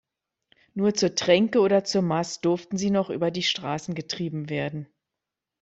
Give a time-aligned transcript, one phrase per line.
[0.73, 4.87] Nur zur Tränke oder zur Mast durften sie noch über die Straßen getrieben werden.